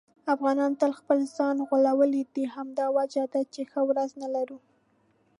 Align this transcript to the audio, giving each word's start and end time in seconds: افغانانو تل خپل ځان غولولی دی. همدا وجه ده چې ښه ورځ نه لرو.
افغانانو 0.33 0.79
تل 0.81 0.91
خپل 0.99 1.19
ځان 1.37 1.55
غولولی 1.67 2.23
دی. 2.33 2.45
همدا 2.55 2.85
وجه 2.97 3.23
ده 3.33 3.41
چې 3.53 3.61
ښه 3.71 3.81
ورځ 3.89 4.09
نه 4.21 4.27
لرو. 4.35 4.57